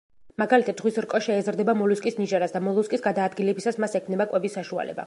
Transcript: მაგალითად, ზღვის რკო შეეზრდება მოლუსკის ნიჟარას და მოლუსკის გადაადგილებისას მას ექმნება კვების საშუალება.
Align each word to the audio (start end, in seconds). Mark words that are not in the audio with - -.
მაგალითად, 0.43 0.79
ზღვის 0.79 0.97
რკო 1.05 1.21
შეეზრდება 1.25 1.75
მოლუსკის 1.83 2.17
ნიჟარას 2.23 2.57
და 2.57 2.63
მოლუსკის 2.69 3.07
გადაადგილებისას 3.11 3.81
მას 3.85 3.99
ექმნება 4.03 4.31
კვების 4.35 4.61
საშუალება. 4.61 4.99